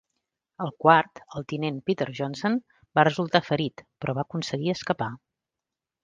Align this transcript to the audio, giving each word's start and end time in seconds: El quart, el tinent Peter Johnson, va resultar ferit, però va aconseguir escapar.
El 0.63 0.71
quart, 0.83 1.19
el 1.39 1.43
tinent 1.51 1.75
Peter 1.89 2.07
Johnson, 2.19 2.57
va 2.99 3.03
resultar 3.07 3.41
ferit, 3.49 3.83
però 4.05 4.15
va 4.21 4.25
aconseguir 4.29 4.73
escapar. 4.75 5.11